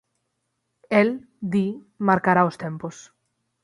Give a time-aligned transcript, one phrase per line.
[0.99, 1.09] El,
[1.55, 1.63] di,
[2.09, 2.95] marcará os tempos.